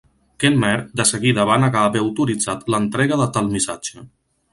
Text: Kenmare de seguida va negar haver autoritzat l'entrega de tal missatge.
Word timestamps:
Kenmare 0.43 0.77
de 1.01 1.03
seguida 1.09 1.45
va 1.49 1.57
negar 1.63 1.83
haver 1.89 2.01
autoritzat 2.05 2.65
l'entrega 2.75 3.21
de 3.21 3.29
tal 3.37 3.53
missatge. 3.53 4.05